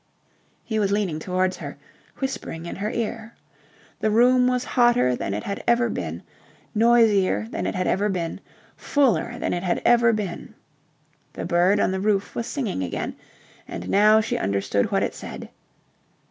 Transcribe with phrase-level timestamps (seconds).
[0.65, 1.77] He was leaning towards her,
[2.17, 3.35] whispering in her ear.
[3.99, 6.23] The room was hotter than it had ever been,
[6.73, 8.39] noisier than it had ever been,
[8.75, 10.55] fuller than it had ever been.
[11.33, 13.15] The bird on the roof was singing again
[13.67, 15.49] and now she understood what it said.